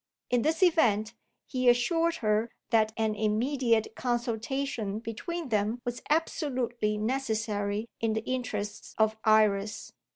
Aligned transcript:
In 0.31 0.41
this 0.41 0.63
event, 0.63 1.13
he 1.45 1.69
assured 1.69 2.15
her 2.25 2.49
that 2.71 2.91
an 2.97 3.13
immediate 3.13 3.95
consultation 3.95 4.97
between 4.97 5.49
them 5.49 5.79
was 5.85 6.01
absolutely 6.09 6.97
necessary 6.97 7.87
in 7.99 8.13
the 8.13 8.23
interests 8.25 8.95
of 8.97 9.15
Iris. 9.25 9.93